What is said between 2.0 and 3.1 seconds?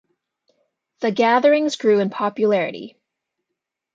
popularity.